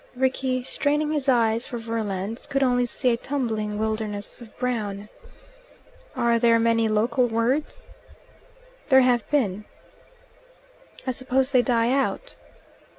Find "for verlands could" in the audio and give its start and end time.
1.67-2.63